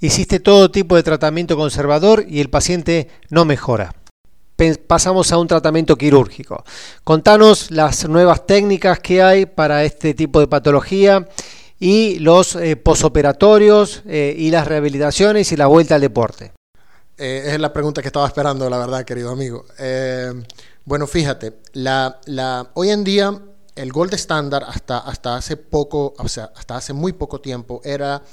Hiciste 0.04 0.40
todo 0.40 0.72
tipo 0.72 0.96
de 0.96 1.04
tratamiento 1.04 1.56
conservador 1.56 2.26
y 2.28 2.40
el 2.40 2.50
paciente 2.50 3.08
no 3.30 3.46
mejora. 3.46 3.94
Pasamos 4.88 5.32
a 5.32 5.38
un 5.38 5.48
tratamiento 5.48 5.96
quirúrgico. 5.96 6.64
Contanos 7.04 7.70
las 7.70 8.10
nuevas 8.10 8.48
técnicas 8.48 9.00
que 9.00 9.22
hay 9.22 9.46
para 9.46 9.84
este 9.84 10.16
tipo 10.16 10.40
de 10.40 10.48
patología 10.48 11.30
y 11.80 12.18
los 12.18 12.56
eh, 12.56 12.76
posoperatorios 12.78 14.02
eh, 14.08 14.34
y 14.36 14.50
las 14.50 14.68
rehabilitaciones 14.68 15.52
y 15.52 15.58
la 15.58 15.68
vuelta 15.68 15.96
al 15.96 16.02
deporte. 16.02 16.52
Eh, 17.22 17.54
es 17.54 17.60
la 17.60 17.72
pregunta 17.72 18.02
que 18.02 18.08
estaba 18.08 18.26
esperando, 18.26 18.68
la 18.68 18.80
verdad, 18.80 19.06
querido 19.06 19.30
amigo. 19.30 19.66
bueno, 20.86 21.06
fíjate, 21.06 21.54
hoy 22.74 22.90
en 22.90 23.04
día 23.04 23.40
el 23.76 23.92
gold 23.92 24.16
estándar 24.16 24.66
hasta, 24.68 24.98
hasta 24.98 25.36
hace 25.36 25.56
poco, 25.56 26.16
o 26.18 26.28
sea, 26.28 26.52
hasta 26.56 26.78
hace 26.78 26.94
muy 26.94 27.14
poco 27.14 27.40
tiempo 27.40 27.80
era 27.84 28.24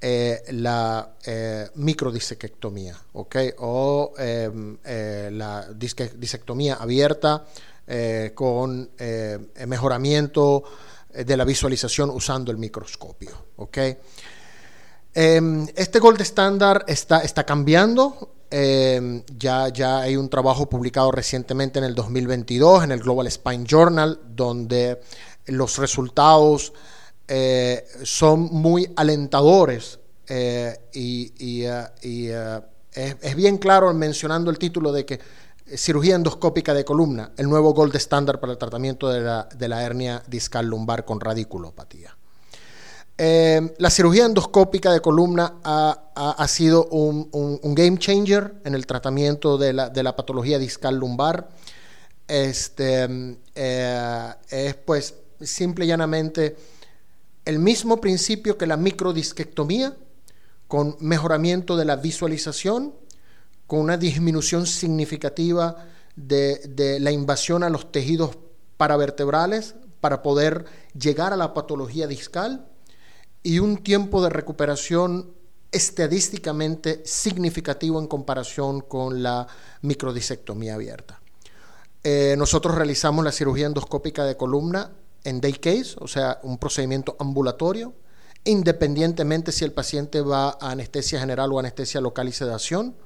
eh, 0.00 0.42
la 0.52 1.16
eh, 1.26 1.68
microdisectomía, 1.74 2.96
¿ok? 3.12 3.36
O 3.58 4.14
em, 4.16 4.78
eh, 4.82 5.28
la 5.30 5.68
disectomía 5.74 6.76
abierta 6.76 7.44
eh, 7.86 8.32
con 8.34 8.90
mejoramiento 9.66 10.64
de 11.12 11.36
la 11.36 11.44
visualización 11.44 12.08
usando 12.08 12.50
el 12.50 12.56
microscopio, 12.56 13.32
¿ok? 13.56 13.78
Em, 15.14 15.66
este 15.74 15.98
gold 15.98 16.20
estándar 16.20 16.84
está, 16.86 17.20
está 17.20 17.44
cambiando. 17.44 18.34
Em, 18.50 19.22
ya, 19.38 19.68
ya 19.68 20.00
hay 20.00 20.16
un 20.16 20.28
trabajo 20.28 20.68
publicado 20.68 21.12
recientemente 21.12 21.78
en 21.78 21.84
el 21.84 21.94
2022 21.94 22.84
en 22.84 22.92
el 22.92 23.00
Global 23.00 23.30
Spine 23.30 23.64
Journal, 23.64 24.20
donde 24.34 25.00
los 25.46 25.78
resultados 25.78 26.72
eh, 27.28 27.86
son 28.02 28.48
muy 28.50 28.92
alentadores 28.96 30.00
eh, 30.26 30.76
y, 30.92 31.62
eh, 31.64 32.60
es, 32.92 33.36
bien 33.36 33.58
claro 33.58 33.94
mencionando 33.94 34.50
el 34.50 34.58
título 34.58 34.90
de 34.90 35.06
que 35.06 35.20
cirugía 35.76 36.16
endoscópica 36.16 36.74
de 36.74 36.84
columna, 36.84 37.30
el 37.36 37.48
nuevo 37.48 37.72
gold 37.72 37.94
estándar 37.94 38.40
para 38.40 38.52
el 38.52 38.58
tratamiento 38.58 39.08
de 39.08 39.20
la, 39.68 39.84
hernia 39.84 40.24
discal 40.26 40.66
lumbar 40.66 41.04
con 41.04 41.20
radiculopatía. 41.20 42.16
La 43.20 43.90
cirugía 43.90 44.24
endoscópica 44.24 44.92
de 44.92 45.00
columna 45.00 45.56
ha, 45.62 46.48
sido 46.48 46.86
un, 46.86 47.74
game 47.74 47.98
changer 47.98 48.54
en 48.64 48.74
el 48.74 48.86
tratamiento 48.86 49.58
de 49.58 49.72
la, 49.74 50.16
patología 50.16 50.58
discal 50.58 50.96
lumbar. 50.96 51.50
Este, 52.26 53.36
es 53.54 54.74
pues 54.86 55.14
simple 55.40 55.84
y 55.84 55.88
llanamente 55.88 56.56
el 57.44 57.58
mismo 57.58 58.00
principio 58.00 58.56
que 58.56 58.66
la 58.66 58.76
microdisquectomía, 58.76 59.96
con 60.68 60.96
mejoramiento 61.00 61.76
de 61.76 61.84
la 61.84 61.96
visualización, 61.96 62.94
con 63.66 63.80
una 63.80 63.96
disminución 63.96 64.66
significativa 64.66 65.88
de, 66.16 66.98
la 67.00 67.10
invasión 67.10 67.64
a 67.64 67.70
los 67.70 67.92
tejidos 67.92 68.38
paravertebrales 68.76 69.74
para 70.00 70.22
poder 70.22 70.64
llegar 70.98 71.32
a 71.32 71.36
la 71.36 71.52
patología 71.52 72.06
discal 72.06 72.69
y 73.42 73.58
un 73.58 73.78
tiempo 73.78 74.22
de 74.22 74.30
recuperación 74.30 75.32
estadísticamente 75.72 77.02
significativo 77.04 78.00
en 78.00 78.06
comparación 78.06 78.80
con 78.80 79.22
la 79.22 79.46
microdisectomía 79.82 80.74
abierta. 80.74 81.20
Eh, 82.02 82.34
nosotros 82.38 82.74
realizamos 82.74 83.24
la 83.24 83.32
cirugía 83.32 83.66
endoscópica 83.66 84.24
de 84.24 84.36
columna 84.36 84.90
en 85.24 85.40
day 85.40 85.52
case, 85.52 85.96
o 85.98 86.08
sea, 86.08 86.40
un 86.42 86.58
procedimiento 86.58 87.16
ambulatorio, 87.18 87.92
independientemente 88.44 89.52
si 89.52 89.64
el 89.64 89.72
paciente 89.72 90.22
va 90.22 90.56
a 90.60 90.70
anestesia 90.70 91.20
general 91.20 91.52
o 91.52 91.58
anestesia 91.58 92.00
local 92.00 92.28
y 92.28 92.32
sedación. 92.32 92.96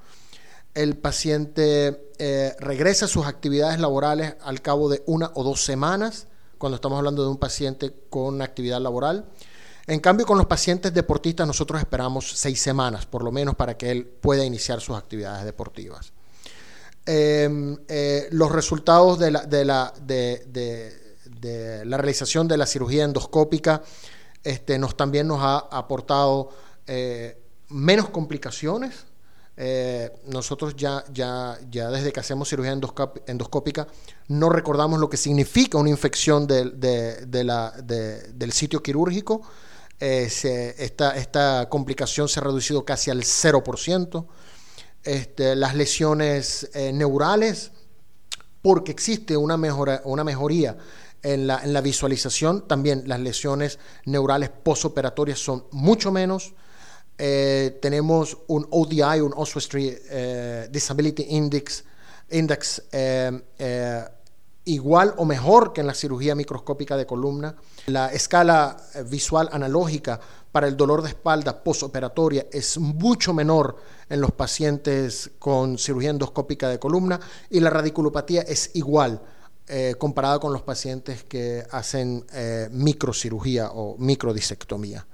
El 0.74 0.96
paciente 0.96 2.10
eh, 2.18 2.54
regresa 2.60 3.04
a 3.06 3.08
sus 3.08 3.26
actividades 3.26 3.80
laborales 3.80 4.36
al 4.42 4.62
cabo 4.62 4.88
de 4.88 5.02
una 5.06 5.30
o 5.34 5.44
dos 5.44 5.64
semanas, 5.64 6.28
cuando 6.58 6.76
estamos 6.76 6.98
hablando 6.98 7.24
de 7.24 7.30
un 7.30 7.36
paciente 7.36 7.92
con 8.10 8.42
actividad 8.42 8.80
laboral. 8.80 9.26
En 9.86 10.00
cambio, 10.00 10.24
con 10.24 10.38
los 10.38 10.46
pacientes 10.46 10.94
deportistas 10.94 11.46
nosotros 11.46 11.78
esperamos 11.80 12.32
seis 12.36 12.60
semanas, 12.60 13.04
por 13.04 13.22
lo 13.22 13.30
menos, 13.30 13.54
para 13.54 13.76
que 13.76 13.90
él 13.90 14.06
pueda 14.06 14.44
iniciar 14.44 14.80
sus 14.80 14.96
actividades 14.96 15.44
deportivas. 15.44 16.12
Em, 17.06 17.76
eh, 17.86 18.28
los 18.30 18.50
resultados 18.50 19.18
de 19.18 19.30
la, 19.30 19.92
realización 21.98 22.48
de 22.48 22.56
la 22.56 22.64
cirugía 22.64 23.04
endoscópica 23.04 23.82
este, 24.42 24.78
nos, 24.78 24.96
también 24.96 25.28
nos 25.28 25.40
ha 25.42 25.58
aportado 25.58 26.48
eh, 26.86 27.38
menos 27.68 28.08
complicaciones. 28.08 29.04
Eh, 29.56 30.10
nosotros 30.26 30.74
ya, 30.76 31.04
desde 31.10 32.12
que 32.12 32.20
hacemos 32.20 32.48
cirugía 32.48 32.72
endoscópica 32.72 33.86
no 34.26 34.48
recordamos 34.48 34.98
lo 34.98 35.08
que 35.08 35.16
significa 35.16 35.78
una 35.78 35.90
infección 35.90 36.46
del 36.46 36.72
sitio 38.52 38.82
quirúrgico. 38.82 39.42
Eh, 40.06 40.74
esta, 40.78 41.16
esta, 41.16 41.68
complicación 41.68 42.28
se 42.28 42.40
ha 42.40 42.42
reducido 42.42 42.84
casi 42.84 43.10
al 43.10 43.22
0%. 43.22 44.26
Este, 45.02 45.54
las 45.54 45.74
lesiones 45.74 46.70
neurales, 46.92 47.72
porque 48.62 48.90
existe 48.92 49.36
una, 49.36 49.56
mejora, 49.56 50.00
una 50.04 50.24
mejoría 50.24 50.78
en 51.24 51.46
la, 51.46 51.80
visualización. 51.80 52.68
También 52.68 53.04
las 53.06 53.18
lesiones 53.18 53.78
neurales 54.04 54.50
postoperatorias 54.50 55.38
son 55.38 55.64
mucho 55.72 56.12
menos. 56.12 56.52
Eh, 57.18 57.78
tenemos 57.80 58.36
un 58.46 58.66
ODI, 58.70 59.20
un 59.20 59.32
Oswestry 59.34 59.96
eh, 60.10 60.68
Disability 60.70 61.26
Index, 61.30 61.84
index 62.30 62.82
eh, 62.92 64.04
igual 64.64 65.14
o 65.16 65.24
mejor 65.24 65.72
que 65.72 65.80
en 65.80 65.86
la 65.86 65.94
cirugía 65.94 66.34
microscópica 66.34 66.96
de 66.96 67.06
columna. 67.06 67.54
La 67.86 68.12
escala 68.12 68.76
visual 69.06 69.48
analógica 69.52 70.20
para 70.52 70.68
el 70.68 70.76
dolor 70.76 71.02
de 71.02 71.08
espalda 71.08 71.62
postoperatoria 71.62 72.46
es 72.52 72.78
mucho 72.78 73.34
menor 73.34 73.76
en 74.08 74.20
los 74.20 74.32
pacientes 74.32 75.32
con 75.38 75.78
cirugía 75.78 76.10
endoscópica 76.10 76.68
de 76.68 76.78
columna 76.78 77.18
y 77.50 77.60
la 77.60 77.70
radiculopatía 77.70 78.42
es 78.42 78.70
igual 78.74 79.20
eh, 79.66 79.94
comparada 79.98 80.38
con 80.38 80.52
los 80.52 80.62
pacientes 80.62 81.24
que 81.24 81.64
hacen 81.70 82.24
eh, 82.32 82.68
microcirugía 82.70 83.70
o 83.72 83.96
microdisectomía. 83.98 85.06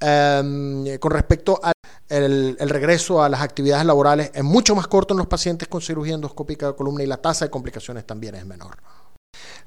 Em, 0.00 0.98
con 0.98 1.12
respecto 1.12 1.60
al 1.62 1.74
el, 2.10 2.56
regreso 2.68 3.22
a 3.22 3.28
las 3.28 3.40
actividades 3.40 3.86
laborales, 3.86 4.30
es 4.34 4.42
mucho 4.42 4.74
más 4.74 4.86
corto 4.88 5.14
en 5.14 5.18
los 5.18 5.26
pacientes 5.26 5.68
con 5.68 5.80
cirugía 5.80 6.14
endoscópica 6.14 6.66
de 6.66 6.74
columna 6.74 7.02
y 7.02 7.06
la 7.06 7.16
tasa 7.16 7.46
de 7.46 7.50
complicaciones 7.50 8.04
también 8.04 8.34
es 8.34 8.44
menor. 8.44 8.76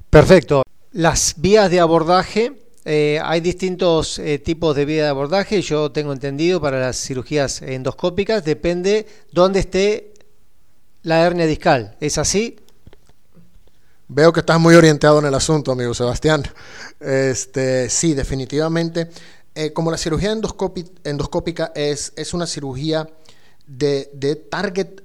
Perfecto. 0.10 0.62
Las 0.92 1.36
vías 1.38 1.72
de 1.72 1.80
abordaje, 1.80 2.62
eh, 2.86 3.20
hay 3.24 3.40
distintos 3.40 4.20
eh, 4.20 4.38
tipos 4.40 4.76
de 4.76 4.86
vías 4.86 5.06
de 5.06 5.10
abordaje, 5.10 5.62
yo 5.62 5.92
tengo 5.92 6.14
entendido 6.14 6.62
para 6.62 6.80
las 6.80 6.98
cirugías 6.98 7.62
endoscópicas, 7.62 8.44
depende 8.44 9.08
dónde 9.32 9.62
esté 9.62 10.14
la 11.02 11.22
hernia 11.22 11.48
discal, 11.48 11.98
¿es 12.00 12.18
así? 12.18 12.58
Veo 14.10 14.32
que 14.32 14.42
estás 14.42 14.60
muy 14.60 14.76
orientado 14.76 15.20
en 15.20 15.26
el 15.26 15.34
asunto, 15.34 15.72
amigo 15.72 15.94
Sebastián. 15.94 16.44
Este, 17.00 17.90
sí, 17.90 18.14
definitivamente. 18.14 19.10
Eh, 19.56 19.72
como 19.74 19.92
la 19.92 19.98
cirugía 19.98 20.32
endoscópica 20.32 21.72
es, 21.76 22.34
una 22.34 22.48
cirugía 22.48 23.08
de, 23.68 24.48
target 24.50 25.02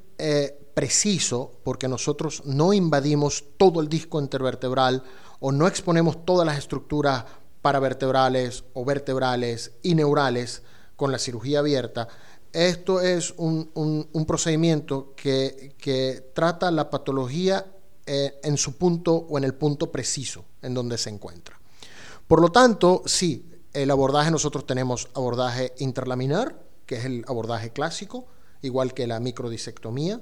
preciso, 0.75 1.53
porque 1.65 1.89
nosotros 1.89 2.43
no 2.47 2.73
invadimos 2.73 3.45
todo 3.57 3.81
el 3.81 3.89
disco 3.89 4.21
intervertebral 4.21 5.03
o 5.41 5.53
no 5.53 5.67
exponemos 5.67 6.25
todas 6.25 6.47
las 6.47 6.59
estructuras 6.59 7.25
paravertebrales 7.63 8.65
o 8.75 8.85
vertebrales 8.85 9.73
y 9.83 9.95
neurales 9.95 10.63
con 10.97 11.13
la 11.13 11.19
cirugía 11.19 11.61
abierta, 11.61 12.09
esto 12.53 13.01
es 13.01 13.35
un, 13.37 14.25
procedimiento 14.27 15.15
que, 15.15 16.31
trata 16.35 16.71
la 16.71 16.89
patología 16.91 17.65
eh, 18.07 18.41
en 18.43 18.57
su 18.57 18.77
punto 18.77 19.15
o 19.15 19.37
en 19.39 19.45
el 19.45 19.55
punto 19.55 19.93
preciso 19.93 20.45
en 20.63 20.75
donde 20.75 20.97
se 20.97 21.11
encuentra. 21.11 21.59
Por 22.27 22.41
lo 22.41 22.51
tanto, 22.51 23.03
sí, 23.07 23.48
el 23.73 23.91
abordaje 23.91 24.31
nosotros 24.31 24.67
tenemos 24.67 25.09
abordaje 25.15 25.73
interlaminar, 25.79 26.59
que 26.87 26.97
es 26.97 27.05
el 27.05 27.25
abordaje 27.29 27.71
clásico, 27.71 28.27
igual 28.63 28.95
que 28.95 29.07
la 29.07 29.21
microdisectomía. 29.21 30.21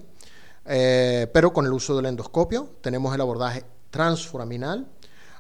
Eh, 0.65 1.29
pero 1.33 1.53
con 1.53 1.65
el 1.65 1.73
uso 1.73 1.97
del 1.97 2.07
endoscopio 2.07 2.77
tenemos 2.81 3.15
el 3.15 3.21
abordaje 3.21 3.65
transforaminal. 3.91 4.89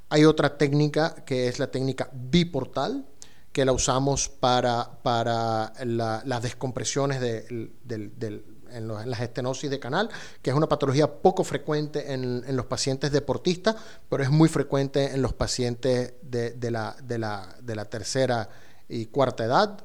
Hay 0.09 0.25
otra 0.25 0.57
técnica 0.57 1.15
que 1.25 1.49
es 1.49 1.59
la 1.59 1.71
técnica 1.71 2.09
biportal, 2.13 3.07
que 3.53 3.65
la 3.65 3.73
usamos 3.73 4.29
para, 4.29 5.01
para 5.03 5.73
las 5.85 6.43
descompresiones 6.43 7.21
de, 7.21 8.45
en, 8.73 8.89
las 8.89 9.21
estenosis 9.21 9.71
de 9.71 9.79
canal, 9.79 10.09
que 10.43 10.51
es 10.51 10.57
una 10.57 10.69
patología 10.69 11.07
poco 11.21 11.45
frecuente 11.45 12.13
en, 12.13 12.45
en, 12.47 12.57
los 12.57 12.67
pacientes 12.67 13.13
deportistas, 13.13 13.77
pero 14.09 14.23
es 14.23 14.31
muy 14.31 14.49
frecuente 14.49 15.13
en 15.13 15.23
los 15.23 15.33
pacientes 15.33 16.15
de, 16.23 16.71
la, 16.71 16.97
la, 17.09 17.57
de 17.61 17.77
la 17.77 17.85
tercera 17.87 18.49
y 18.89 19.07
cuarta 19.07 19.45
edad. 19.45 19.85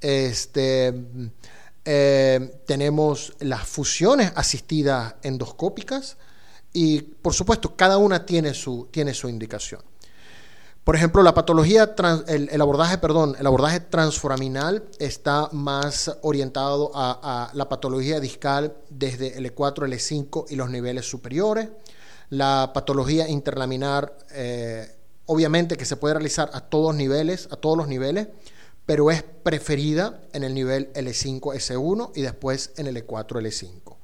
Este, 0.00 0.92
eh, 1.84 2.62
tenemos 2.66 3.34
las 3.40 3.66
fusiones 3.66 4.32
asistidas 4.36 5.14
endoscópicas 5.22 6.16
y, 6.72 7.02
por 7.02 7.34
supuesto, 7.34 7.76
cada 7.76 7.98
una 7.98 8.24
tiene 8.24 8.54
su, 8.54 8.88
tiene 8.90 9.14
su 9.14 9.28
indicación. 9.28 9.82
Por 10.84 10.96
ejemplo, 10.96 11.22
la 11.22 11.32
patología, 11.32 11.94
el, 12.26 12.60
abordaje, 12.60 12.98
perdón, 12.98 13.36
el 13.38 13.46
abordaje 13.46 13.78
transforaminal 13.78 14.84
está 14.98 15.48
más 15.52 16.18
orientado 16.22 16.90
a, 16.94 17.50
la 17.54 17.68
patología 17.68 18.18
discal 18.18 18.74
desde 18.90 19.38
L4, 19.40 19.86
L5 19.86 20.46
y 20.50 20.56
los 20.56 20.70
niveles 20.70 21.08
superiores. 21.08 21.68
La 22.30 22.72
patología 22.74 23.28
interlaminar, 23.28 24.18
eh, 24.32 24.96
obviamente 25.26 25.76
que 25.76 25.84
se 25.84 25.96
puede 25.96 26.14
realizar 26.14 26.50
a 26.52 26.60
todos 26.60 26.96
niveles, 26.96 27.48
a 27.52 27.56
todos 27.56 27.76
los 27.78 27.86
niveles, 27.86 28.26
pero 28.84 29.12
es 29.12 29.22
preferida 29.22 30.20
en 30.32 30.42
el 30.42 30.52
nivel 30.52 30.92
L5, 30.94 31.40
S1 31.54 32.10
y 32.16 32.22
después 32.22 32.72
en 32.76 32.88
el 32.88 33.06
E4, 33.06 33.40
L5. 33.40 33.96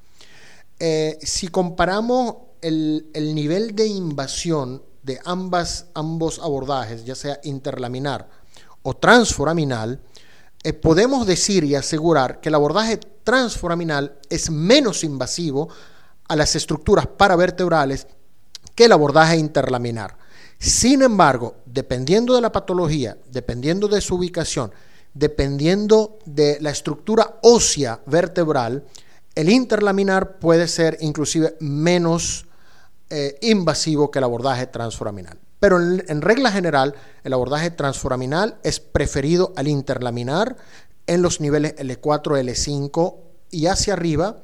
Eh, 0.79 1.17
si 1.21 1.49
comparamos 1.49 2.35
el, 2.61 3.09
nivel 3.13 3.75
de 3.75 3.87
invasión 3.87 4.81
de 5.09 5.19
ambas, 5.25 5.87
ambos 5.95 6.37
abordajes, 6.37 7.03
ya 7.03 7.15
sea 7.15 7.39
interlaminar 7.43 8.29
o 8.83 8.95
transforaminal, 8.95 9.99
eh, 10.63 10.73
podemos 10.73 11.25
decir 11.25 11.63
y 11.63 11.73
asegurar 11.73 12.39
que 12.39 12.49
el 12.49 12.55
abordaje 12.55 12.99
transforaminal 13.23 14.19
es 14.29 14.51
menos 14.51 15.03
invasivo 15.03 15.67
a 16.27 16.35
las 16.35 16.55
estructuras 16.55 17.07
paravertebrales 17.07 18.05
que 18.75 18.85
el 18.85 18.91
abordaje 18.91 19.37
interlaminar. 19.37 20.15
Sin 20.59 21.01
embargo, 21.01 21.55
dependiendo 21.65 22.35
de 22.35 22.41
la 22.41 22.51
patología, 22.51 23.17
dependiendo 23.31 23.87
de 23.87 24.01
su 24.01 24.15
ubicación, 24.15 24.71
dependiendo 25.15 26.19
de 26.25 26.59
la 26.61 26.69
estructura 26.69 27.39
ósea 27.41 27.99
vertebral, 28.05 28.85
el 29.33 29.49
interlaminar 29.49 30.37
puede 30.37 30.67
ser 30.67 30.97
inclusive 31.01 31.55
menos 31.59 32.45
eh, 33.09 33.37
invasivo 33.41 34.11
que 34.11 34.19
el 34.19 34.25
abordaje 34.25 34.67
transforaminal. 34.67 35.39
Pero 35.59 35.79
en, 35.81 36.21
regla 36.21 36.51
general, 36.51 36.95
el 37.23 37.33
abordaje 37.33 37.71
transforaminal 37.71 38.57
es 38.63 38.79
preferido 38.79 39.53
al 39.57 39.67
interlaminar 39.67 40.55
en 41.05 41.21
los 41.21 41.41
niveles 41.41 41.75
L4, 41.75 42.39
L5 42.41 43.15
y 43.51 43.67
hacia 43.67 43.93
arriba, 43.93 44.41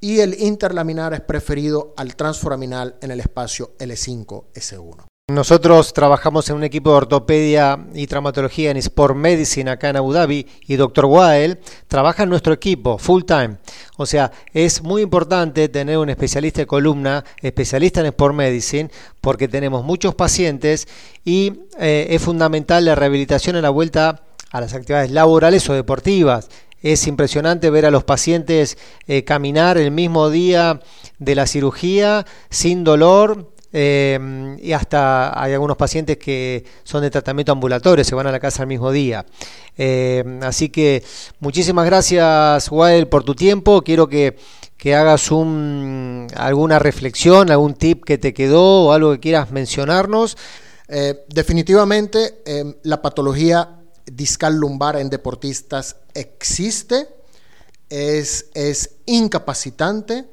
y 0.00 0.20
el 0.20 0.40
interlaminar 0.40 1.12
es 1.12 1.20
preferido 1.20 1.92
al 1.96 2.16
transforaminal 2.16 2.96
en 3.00 3.10
el 3.10 3.20
espacio 3.20 3.76
L5, 3.78 4.44
S1. 4.54 5.06
Nosotros 5.32 5.94
trabajamos 5.94 6.50
en 6.50 6.56
un 6.56 6.64
equipo 6.64 6.90
de 6.90 6.96
ortopedia 6.96 7.78
y 7.94 8.06
traumatología 8.06 8.70
en 8.70 8.76
Sport 8.76 9.16
Medicine 9.16 9.70
acá 9.70 9.88
en 9.88 9.96
Abu 9.96 10.12
Dhabi 10.12 10.46
y 10.66 10.76
Dr. 10.76 11.06
Wael 11.06 11.60
trabaja 11.88 12.24
en 12.24 12.28
nuestro 12.28 12.52
equipo 12.52 12.98
full 12.98 13.22
time. 13.22 13.56
O 13.96 14.04
sea, 14.04 14.30
es 14.52 14.82
muy 14.82 15.00
importante 15.00 15.70
tener 15.70 15.96
un 15.96 16.10
especialista 16.10 16.60
de 16.60 16.66
columna, 16.66 17.24
especialista 17.40 18.00
en 18.00 18.06
Sport 18.08 18.34
Medicine, 18.34 18.90
porque 19.22 19.48
tenemos 19.48 19.82
muchos 19.82 20.14
pacientes 20.14 20.86
y 21.24 21.54
eh, 21.78 22.08
es 22.10 22.20
fundamental 22.20 22.84
la 22.84 22.94
rehabilitación 22.94 23.56
en 23.56 23.62
la 23.62 23.70
vuelta 23.70 24.24
a 24.50 24.60
las 24.60 24.74
actividades 24.74 25.10
laborales 25.10 25.66
o 25.70 25.72
deportivas. 25.72 26.50
Es 26.82 27.06
impresionante 27.06 27.70
ver 27.70 27.86
a 27.86 27.90
los 27.90 28.04
pacientes 28.04 28.76
eh, 29.06 29.24
caminar 29.24 29.78
el 29.78 29.90
mismo 29.90 30.28
día 30.28 30.82
de 31.18 31.34
la 31.34 31.46
cirugía 31.46 32.26
sin 32.50 32.84
dolor, 32.84 33.53
eh, 33.76 34.56
y 34.62 34.70
hasta 34.70 35.42
hay 35.42 35.52
algunos 35.52 35.76
pacientes 35.76 36.16
que 36.16 36.64
son 36.84 37.02
de 37.02 37.10
tratamiento 37.10 37.50
ambulatorio, 37.50 38.04
se 38.04 38.14
van 38.14 38.28
a 38.28 38.30
la 38.30 38.38
casa 38.38 38.62
el 38.62 38.68
mismo 38.68 38.92
día. 38.92 39.26
Eh, 39.76 40.38
así 40.42 40.68
que 40.68 41.02
muchísimas 41.40 41.84
gracias, 41.84 42.70
Wael, 42.70 43.08
por 43.08 43.24
tu 43.24 43.34
tiempo. 43.34 43.82
Quiero 43.82 44.08
que, 44.08 44.36
hagas 44.94 45.32
un, 45.32 46.28
alguna 46.36 46.78
reflexión, 46.78 47.50
algún 47.50 47.74
tip 47.74 48.04
que 48.04 48.16
te 48.16 48.32
quedó 48.32 48.84
o 48.84 48.92
algo 48.92 49.10
que 49.14 49.18
quieras 49.18 49.50
mencionarnos. 49.50 50.36
Eh, 50.86 51.24
definitivamente, 51.28 52.42
la 52.84 53.02
patología 53.02 53.80
discal 54.06 54.54
lumbar 54.54 54.98
en 54.98 55.10
deportistas 55.10 55.96
existe, 56.14 57.08
es, 57.88 58.50
es 58.54 58.98
incapacitante 59.06 60.26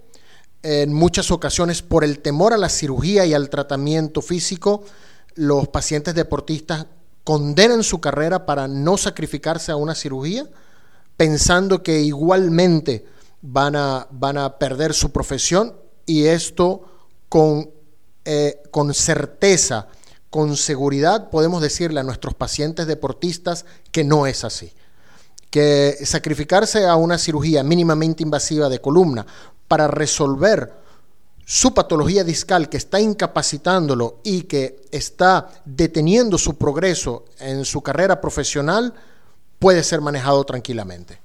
en 0.64 0.94
muchas 0.94 1.32
ocasiones 1.32 1.82
por 1.82 2.04
el 2.04 2.20
temor 2.20 2.54
a 2.54 2.58
la 2.58 2.70
cirugía 2.70 3.26
y 3.26 3.34
al 3.34 3.50
tratamiento 3.50 4.22
físico, 4.22 4.84
los 5.36 5.68
pacientes 5.68 6.14
deportistas 6.14 6.86
condenan 7.24 7.84
su 7.84 8.00
carrera 8.00 8.46
para 8.46 8.68
no 8.68 8.98
sacrificarse 8.98 9.72
a 9.72 9.76
una 9.76 9.96
cirugía, 9.96 10.48
pensando 11.18 11.84
que 11.84 12.02
igualmente 12.02 13.06
van 13.42 13.76
a, 13.76 14.08
van 14.12 14.38
a 14.38 14.58
perder 14.58 14.94
su 14.94 15.12
profesión 15.12 15.76
y 16.06 16.26
esto 16.26 16.82
con, 17.30 17.70
eh, 18.26 18.62
con 18.72 18.94
certeza, 18.94 19.88
con 20.30 20.58
seguridad 20.58 21.30
podemos 21.30 21.62
decirle 21.62 22.00
a 22.00 22.04
nuestros 22.04 22.34
pacientes 22.34 22.88
deportistas 22.88 23.66
que 23.92 24.04
no 24.04 24.28
es 24.28 24.44
así 24.44 24.74
que 25.52 25.98
sacrificarse 26.06 26.88
a 26.88 26.96
una 26.96 27.18
cirugía 27.18 27.62
mínimamente 27.62 28.24
invasiva 28.24 28.70
de 28.70 28.80
columna 28.80 29.28
para 29.72 29.88
resolver 29.88 30.74
su 31.46 31.74
patología 31.74 32.26
discal 32.26 32.68
que 32.68 32.76
está 32.76 33.00
incapacitándolo 33.00 34.20
y 34.22 34.42
que 34.42 34.82
está 34.92 35.48
deteniendo 35.64 36.38
su 36.38 36.58
progreso 36.58 37.24
en 37.40 37.64
su 37.64 37.82
carrera 37.82 38.20
profesional, 38.20 38.94
puede 39.60 39.82
ser 39.84 40.02
manejado 40.02 40.44
tranquilamente. 40.44 41.22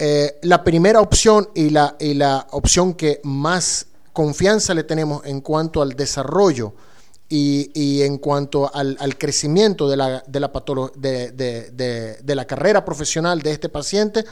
Eh, 0.00 0.40
la 0.42 0.64
primera 0.64 1.00
opción 1.00 1.48
y 1.54 1.70
la, 1.70 1.94
y 2.00 2.14
la 2.14 2.48
opción 2.50 2.94
que 2.94 3.20
más 3.22 3.86
confianza 4.12 4.74
le 4.74 4.82
tenemos 4.82 5.24
en 5.24 5.40
cuanto 5.40 5.80
al 5.80 5.90
desarrollo 5.90 6.74
y, 7.28 8.02
en 8.02 8.18
cuanto 8.18 8.68
al, 8.74 9.16
crecimiento 9.16 9.88
de 9.88 9.96
la, 9.96 10.24
de, 10.26 10.40
la 10.40 10.50
de 10.96 12.34
la 12.34 12.44
carrera 12.46 12.84
profesional 12.84 13.40
de 13.42 13.52
este 13.52 13.68
paciente 13.68 14.24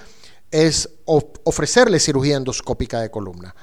es 0.50 0.88
ofrecerle 1.04 2.00
cirugía 2.00 2.37
endoscópica 2.37 3.00
de 3.00 3.11
columna. 3.11 3.54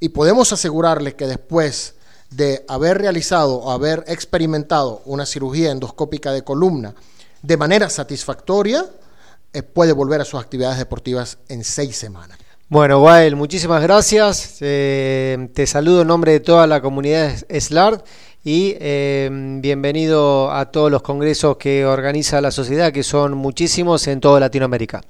Y 0.00 0.10
podemos 0.10 0.52
asegurarle 0.52 1.14
que 1.14 1.26
después 1.26 1.94
de 2.30 2.64
haber 2.68 2.98
realizado 2.98 3.56
o 3.56 3.70
haber 3.70 4.04
experimentado 4.08 5.02
una 5.04 5.26
cirugía 5.26 5.70
endoscópica 5.70 6.32
de 6.32 6.42
columna 6.42 6.94
de 7.42 7.56
manera 7.56 7.90
satisfactoria, 7.90 8.86
eh, 9.52 9.62
puede 9.62 9.92
volver 9.92 10.20
a 10.20 10.24
sus 10.24 10.40
actividades 10.40 10.78
deportivas 10.78 11.38
en 11.48 11.62
seis 11.64 11.96
semanas. 11.96 12.38
Bueno, 12.68 13.02
Wael, 13.02 13.36
muchísimas 13.36 13.82
gracias. 13.82 14.56
Eh, 14.60 15.50
te 15.52 15.66
saludo 15.66 16.02
en 16.02 16.08
nombre 16.08 16.32
de 16.32 16.40
toda 16.40 16.66
la 16.66 16.80
comunidad 16.80 17.34
SLARD 17.50 18.02
y 18.44 18.76
eh, 18.80 19.28
bienvenido 19.60 20.50
a 20.50 20.70
todos 20.70 20.90
los 20.90 21.02
congresos 21.02 21.58
que 21.58 21.84
organiza 21.84 22.40
la 22.40 22.50
sociedad, 22.50 22.90
que 22.90 23.02
son 23.02 23.34
muchísimos 23.34 24.06
en 24.08 24.20
toda 24.20 24.40
Latinoamérica. 24.40 25.02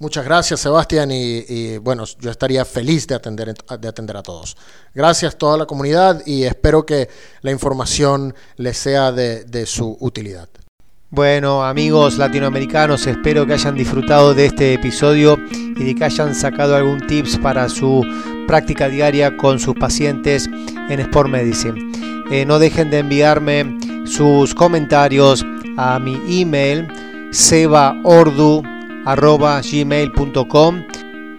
Muchas 0.00 0.24
gracias, 0.24 0.60
Sebastián, 0.60 1.10
y, 1.12 1.76
bueno, 1.76 2.04
yo 2.18 2.30
estaría 2.30 2.64
feliz 2.64 3.06
de 3.06 3.14
atender, 3.14 3.52
de 3.54 3.86
atender 3.86 4.16
a 4.16 4.22
todos. 4.22 4.56
Gracias 4.94 5.34
a 5.34 5.36
toda 5.36 5.58
la 5.58 5.66
comunidad 5.66 6.22
y 6.24 6.44
espero 6.44 6.86
que 6.86 7.10
la 7.42 7.50
información 7.50 8.34
les 8.56 8.78
sea 8.78 9.12
de, 9.12 9.44
de 9.44 9.66
su 9.66 9.98
utilidad. 10.00 10.48
Bueno, 11.10 11.62
amigos 11.62 12.16
latinoamericanos, 12.16 13.06
espero 13.06 13.44
que 13.44 13.52
hayan 13.52 13.74
disfrutado 13.74 14.32
de 14.32 14.46
este 14.46 14.72
episodio 14.72 15.36
y 15.50 15.84
de 15.84 15.94
que 15.94 16.04
hayan 16.04 16.34
sacado 16.34 16.76
algún 16.76 17.06
tips 17.06 17.36
para 17.36 17.68
su 17.68 18.02
práctica 18.46 18.88
diaria 18.88 19.36
con 19.36 19.58
sus 19.58 19.74
pacientes 19.74 20.48
en 20.88 20.98
Sport 21.00 21.28
Medicine. 21.28 21.78
Eh, 22.30 22.46
no 22.46 22.58
dejen 22.58 22.88
de 22.88 23.00
enviarme 23.00 23.78
sus 24.06 24.54
comentarios 24.54 25.44
a 25.76 25.98
mi 25.98 26.40
email 26.40 26.88
sebaordu.gmail.com 29.04 30.84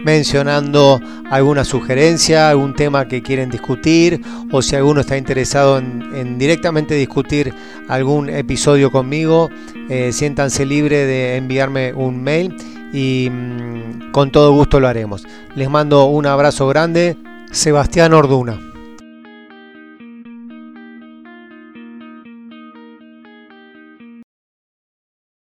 mencionando 0.04 1.00
alguna 1.30 1.64
sugerencia, 1.64 2.50
algún 2.50 2.74
tema 2.74 3.08
que 3.08 3.22
quieren 3.22 3.50
discutir 3.50 4.22
o 4.52 4.62
si 4.62 4.76
alguno 4.76 5.02
está 5.02 5.18
interesado 5.18 5.78
en, 5.78 6.38
directamente 6.38 6.96
discutir 6.96 7.54
algún 7.88 8.30
episodio 8.30 8.92
conmigo, 8.92 9.50
eh, 9.90 10.12
siéntanse 10.12 10.66
libre 10.66 11.06
de 11.06 11.38
enviarme 11.38 11.94
un 11.94 12.24
mail 12.24 12.56
y 12.94 13.30
mm, 13.32 14.12
con 14.12 14.32
todo 14.32 14.52
gusto 14.54 14.80
lo 14.80 14.88
haremos. 14.88 15.26
Les 15.56 15.70
mando 15.70 16.06
un 16.06 16.26
abrazo 16.26 16.68
grande, 16.68 17.18
Sebastián 17.52 18.14
Orduna. 18.14 18.71